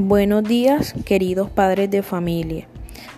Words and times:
Buenos 0.00 0.44
días, 0.44 0.94
queridos 1.04 1.50
padres 1.50 1.90
de 1.90 2.04
familia. 2.04 2.68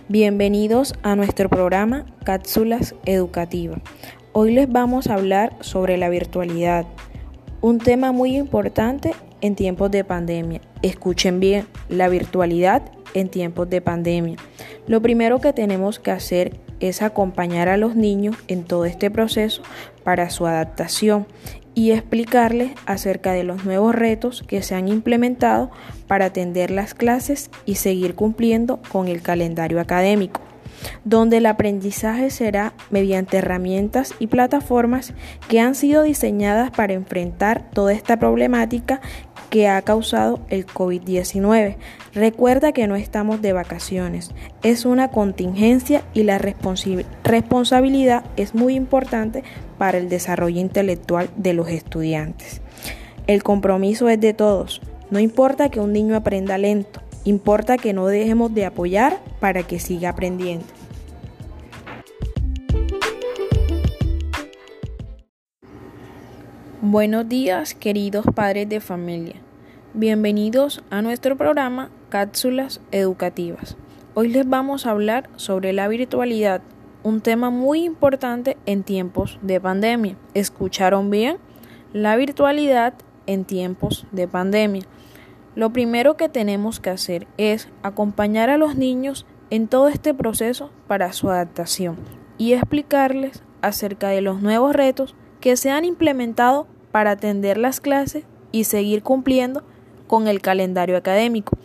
Bienvenidos 0.09 0.95
a 1.03 1.15
nuestro 1.15 1.47
programa 1.47 2.07
Cápsulas 2.23 2.95
Educativas. 3.05 3.81
Hoy 4.33 4.55
les 4.55 4.67
vamos 4.67 5.05
a 5.05 5.13
hablar 5.13 5.55
sobre 5.59 5.97
la 5.97 6.09
virtualidad, 6.09 6.87
un 7.61 7.77
tema 7.77 8.11
muy 8.11 8.35
importante 8.35 9.11
en 9.41 9.53
tiempos 9.53 9.91
de 9.91 10.03
pandemia. 10.03 10.61
Escuchen 10.81 11.39
bien, 11.39 11.67
la 11.87 12.09
virtualidad 12.09 12.81
en 13.13 13.29
tiempos 13.29 13.69
de 13.69 13.81
pandemia. 13.81 14.37
Lo 14.87 15.03
primero 15.03 15.39
que 15.39 15.53
tenemos 15.53 15.99
que 15.99 16.09
hacer 16.09 16.59
es 16.79 17.03
acompañar 17.03 17.69
a 17.69 17.77
los 17.77 17.95
niños 17.95 18.35
en 18.47 18.63
todo 18.63 18.85
este 18.85 19.11
proceso 19.11 19.61
para 20.03 20.31
su 20.31 20.47
adaptación 20.47 21.27
y 21.73 21.91
explicarles 21.91 22.71
acerca 22.85 23.31
de 23.33 23.43
los 23.43 23.65
nuevos 23.65 23.95
retos 23.95 24.43
que 24.45 24.61
se 24.61 24.75
han 24.75 24.87
implementado 24.87 25.71
para 26.07 26.25
atender 26.25 26.71
las 26.71 26.93
clases 26.93 27.49
y 27.65 27.75
seguir 27.75 28.15
cumpliendo 28.15 28.79
con 28.91 29.07
el 29.07 29.21
calendario 29.21 29.79
académico, 29.79 30.41
donde 31.05 31.37
el 31.37 31.45
aprendizaje 31.45 32.29
será 32.29 32.73
mediante 32.89 33.37
herramientas 33.37 34.13
y 34.19 34.27
plataformas 34.27 35.13
que 35.47 35.59
han 35.59 35.75
sido 35.75 36.03
diseñadas 36.03 36.71
para 36.71 36.93
enfrentar 36.93 37.69
toda 37.71 37.93
esta 37.93 38.17
problemática 38.17 39.01
que 39.49 39.67
ha 39.67 39.81
causado 39.81 40.39
el 40.49 40.65
COVID-19. 40.65 41.75
Recuerda 42.13 42.71
que 42.71 42.87
no 42.87 42.95
estamos 42.95 43.41
de 43.41 43.53
vacaciones, 43.53 44.31
es 44.63 44.85
una 44.85 45.09
contingencia 45.09 46.03
y 46.13 46.23
la 46.23 46.39
responsabilidad 46.39 48.23
es 48.37 48.55
muy 48.55 48.75
importante 48.75 49.43
para 49.77 49.97
el 49.97 50.09
desarrollo 50.09 50.59
intelectual 50.59 51.29
de 51.35 51.53
los 51.53 51.69
estudiantes. 51.69 52.61
El 53.27 53.43
compromiso 53.43 54.09
es 54.09 54.19
de 54.19 54.33
todos, 54.33 54.81
no 55.09 55.19
importa 55.19 55.69
que 55.69 55.79
un 55.79 55.91
niño 55.91 56.15
aprenda 56.15 56.57
lento, 56.57 57.01
importa 57.23 57.77
que 57.77 57.93
no 57.93 58.07
dejemos 58.07 58.53
de 58.53 58.65
apoyar 58.65 59.19
para 59.39 59.63
que 59.63 59.79
siga 59.79 60.09
aprendiendo. 60.09 60.65
Buenos 66.81 67.29
días, 67.29 67.75
queridos 67.75 68.25
padres 68.33 68.67
de 68.67 68.79
familia. 68.79 69.35
Bienvenidos 69.93 70.83
a 70.89 71.01
nuestro 71.01 71.37
programa 71.37 71.91
Cápsulas 72.09 72.81
Educativas. 72.91 73.77
Hoy 74.15 74.29
les 74.29 74.49
vamos 74.49 74.85
a 74.85 74.91
hablar 74.91 75.29
sobre 75.35 75.73
la 75.73 75.87
virtualidad, 75.87 76.61
un 77.03 77.21
tema 77.21 77.49
muy 77.49 77.83
importante 77.83 78.57
en 78.65 78.83
tiempos 78.83 79.37
de 79.41 79.61
pandemia. 79.61 80.17
¿Escucharon 80.33 81.09
bien? 81.11 81.37
La 81.93 82.15
virtualidad 82.15 82.93
en 83.27 83.45
tiempos 83.45 84.07
de 84.11 84.27
pandemia. 84.27 84.83
Lo 85.53 85.73
primero 85.73 86.15
que 86.15 86.29
tenemos 86.29 86.79
que 86.79 86.89
hacer 86.89 87.27
es 87.37 87.67
acompañar 87.83 88.49
a 88.49 88.57
los 88.57 88.75
niños 88.77 89.25
en 89.49 89.67
todo 89.67 89.89
este 89.89 90.13
proceso 90.13 90.71
para 90.87 91.11
su 91.11 91.29
adaptación 91.29 91.97
y 92.37 92.53
explicarles 92.53 93.43
acerca 93.61 94.07
de 94.07 94.21
los 94.21 94.41
nuevos 94.41 94.73
retos 94.73 95.13
que 95.41 95.57
se 95.57 95.69
han 95.69 95.83
implementado 95.83 96.67
para 96.91 97.11
atender 97.11 97.57
las 97.57 97.81
clases 97.81 98.23
y 98.53 98.63
seguir 98.63 99.03
cumpliendo 99.03 99.63
con 100.07 100.27
el 100.27 100.41
calendario 100.41 100.95
académico, 100.95 101.57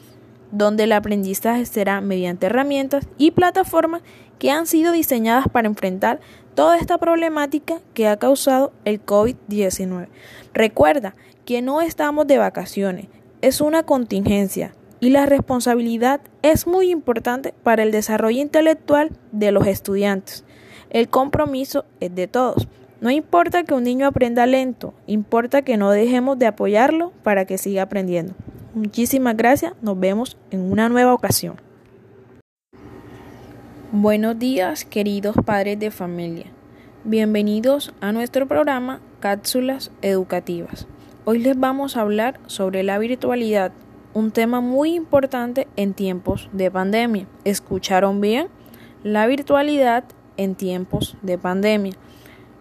donde 0.50 0.84
el 0.84 0.92
aprendizaje 0.92 1.64
será 1.64 2.00
mediante 2.00 2.46
herramientas 2.46 3.06
y 3.18 3.30
plataformas 3.32 4.02
que 4.38 4.50
han 4.50 4.66
sido 4.66 4.92
diseñadas 4.92 5.46
para 5.48 5.68
enfrentar 5.68 6.20
toda 6.54 6.76
esta 6.78 6.98
problemática 6.98 7.78
que 7.94 8.08
ha 8.08 8.16
causado 8.16 8.72
el 8.84 9.04
COVID-19. 9.04 10.08
Recuerda 10.54 11.14
que 11.44 11.62
no 11.62 11.80
estamos 11.80 12.26
de 12.26 12.38
vacaciones, 12.38 13.06
es 13.42 13.60
una 13.60 13.82
contingencia 13.82 14.74
y 15.00 15.10
la 15.10 15.26
responsabilidad 15.26 16.20
es 16.42 16.66
muy 16.66 16.90
importante 16.90 17.54
para 17.62 17.82
el 17.82 17.92
desarrollo 17.92 18.40
intelectual 18.40 19.10
de 19.32 19.52
los 19.52 19.66
estudiantes. 19.66 20.44
El 20.90 21.08
compromiso 21.08 21.84
es 22.00 22.14
de 22.14 22.28
todos. 22.28 22.68
No 23.00 23.10
importa 23.10 23.64
que 23.64 23.74
un 23.74 23.84
niño 23.84 24.06
aprenda 24.06 24.46
lento, 24.46 24.94
importa 25.06 25.62
que 25.62 25.76
no 25.76 25.90
dejemos 25.90 26.38
de 26.38 26.46
apoyarlo 26.46 27.12
para 27.22 27.44
que 27.44 27.58
siga 27.58 27.82
aprendiendo. 27.82 28.34
Muchísimas 28.74 29.36
gracias, 29.36 29.74
nos 29.82 30.00
vemos 30.00 30.38
en 30.50 30.60
una 30.72 30.88
nueva 30.88 31.12
ocasión. 31.12 31.60
Buenos 33.92 34.38
días, 34.38 34.84
queridos 34.84 35.36
padres 35.44 35.78
de 35.78 35.90
familia. 35.90 36.46
Bienvenidos 37.04 37.92
a 38.00 38.12
nuestro 38.12 38.48
programa 38.48 39.00
Cápsulas 39.20 39.90
Educativas. 40.02 40.86
Hoy 41.28 41.40
les 41.40 41.58
vamos 41.58 41.96
a 41.96 42.02
hablar 42.02 42.38
sobre 42.46 42.84
la 42.84 43.00
virtualidad, 43.00 43.72
un 44.14 44.30
tema 44.30 44.60
muy 44.60 44.94
importante 44.94 45.66
en 45.74 45.92
tiempos 45.92 46.48
de 46.52 46.70
pandemia. 46.70 47.26
¿Escucharon 47.42 48.20
bien? 48.20 48.46
La 49.02 49.26
virtualidad 49.26 50.04
en 50.36 50.54
tiempos 50.54 51.16
de 51.22 51.36
pandemia. 51.36 51.94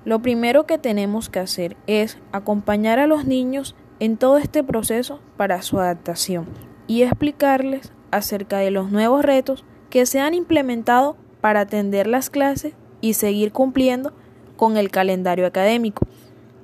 Lo 0.03 0.23
primero 0.23 0.65
que 0.65 0.79
tenemos 0.79 1.29
que 1.29 1.37
hacer 1.37 1.77
es 1.85 2.17
acompañar 2.31 2.97
a 2.97 3.05
los 3.05 3.25
niños 3.25 3.75
en 3.99 4.17
todo 4.17 4.37
este 4.37 4.63
proceso 4.63 5.19
para 5.37 5.61
su 5.61 5.79
adaptación 5.79 6.47
y 6.87 7.03
explicarles 7.03 7.91
acerca 8.09 8.57
de 8.57 8.71
los 8.71 8.89
nuevos 8.89 9.23
retos 9.23 9.63
que 9.91 10.07
se 10.07 10.21
han 10.21 10.33
implementado 10.33 11.17
para 11.39 11.59
atender 11.59 12.07
las 12.07 12.31
clases 12.31 12.73
y 12.99 13.13
seguir 13.13 13.51
cumpliendo 13.51 14.11
con 14.57 14.75
el 14.75 14.89
calendario 14.89 15.45
académico, 15.45 16.07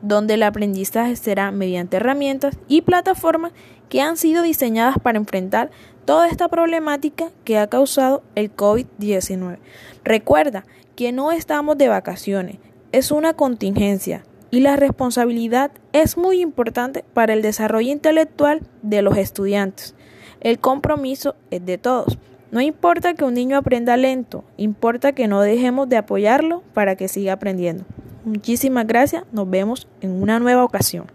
donde 0.02 0.36
el 0.36 0.44
aprendizaje 0.44 1.16
será 1.16 1.52
mediante 1.52 1.98
herramientas 1.98 2.58
y 2.68 2.82
plataformas 2.82 3.52
que 3.90 4.02
han 4.02 4.18
sido 4.18 4.44
diseñadas 4.44 4.98
para 5.00 5.18
enfrentar 5.18 5.70
toda 6.06 6.28
esta 6.28 6.48
problemática 6.48 7.30
que 7.44 7.58
ha 7.58 7.68
causado 7.68 8.24
el 8.36 8.56
COVID-19. 8.56 9.58
Recuerda 10.04 10.66
que 10.96 11.12
no 11.12 11.32
estamos 11.32 11.78
de 11.78 11.90
vacaciones, 11.90 12.58
es 12.92 13.12
una 13.12 13.34
contingencia 13.34 14.24
y 14.50 14.60
la 14.60 14.76
responsabilidad 14.76 15.72
es 15.94 16.18
muy 16.18 16.42
importante 16.42 17.06
para 17.14 17.34
el 17.34 17.42
desarrollo 17.42 17.92
intelectual 17.92 18.62
de 18.82 19.02
los 19.02 19.18
estudiantes. 19.18 19.96
El 20.42 20.60
compromiso 20.60 21.36
es 21.52 21.66
de 21.66 21.78
todos. 21.78 22.18
No 22.52 22.60
importa 22.60 23.14
que 23.14 23.24
un 23.24 23.34
niño 23.34 23.56
aprenda 23.56 23.96
lento, 23.96 24.44
importa 24.58 25.14
que 25.14 25.30
no 25.30 25.42
dejemos 25.42 25.88
de 25.88 25.98
apoyarlo 25.98 26.64
para 26.74 26.98
que 26.98 27.08
siga 27.08 27.34
aprendiendo. 27.34 27.86
Muchísimas 28.24 28.86
gracias, 28.86 29.24
nos 29.32 29.50
vemos 29.50 29.88
en 30.02 30.22
una 30.22 30.40
nueva 30.40 30.64
ocasión. 30.64 31.08